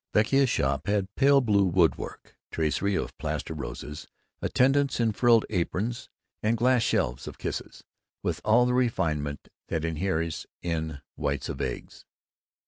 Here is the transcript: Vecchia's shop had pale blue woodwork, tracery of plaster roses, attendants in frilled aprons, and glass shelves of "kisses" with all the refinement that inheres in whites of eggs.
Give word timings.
Vecchia's 0.15 0.49
shop 0.49 0.87
had 0.87 1.13
pale 1.13 1.41
blue 1.41 1.63
woodwork, 1.67 2.35
tracery 2.51 2.95
of 2.95 3.15
plaster 3.19 3.53
roses, 3.53 4.07
attendants 4.41 4.99
in 4.99 5.11
frilled 5.11 5.45
aprons, 5.51 6.09
and 6.41 6.57
glass 6.57 6.81
shelves 6.81 7.27
of 7.27 7.37
"kisses" 7.37 7.83
with 8.23 8.41
all 8.43 8.65
the 8.65 8.73
refinement 8.73 9.49
that 9.67 9.85
inheres 9.85 10.47
in 10.63 11.01
whites 11.17 11.49
of 11.49 11.61
eggs. 11.61 12.07